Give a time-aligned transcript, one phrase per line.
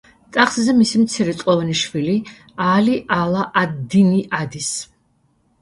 [0.35, 2.15] ტახტზე მისი მცირეწლოვანი შვილი
[2.71, 4.73] ალი ალა ად-დინი ადის.